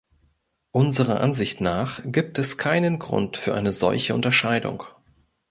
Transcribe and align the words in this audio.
Unserer 0.71 1.19
Ansicht 1.21 1.61
nach 1.61 2.01
gibt 2.03 2.39
es 2.39 2.57
keinen 2.57 2.97
Grund 2.97 3.37
für 3.37 3.53
eine 3.53 3.71
solche 3.71 4.15
Unterscheidung. 4.15 4.81